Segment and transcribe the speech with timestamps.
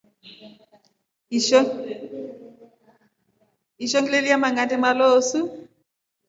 [3.87, 5.39] Ishoo nʼgielya mangʼande maloosu.